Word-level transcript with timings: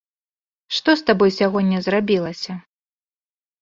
Што 0.77 0.89
з 1.03 1.05
табой 1.11 1.31
сягоння 1.39 1.77
зрабілася? 1.91 2.53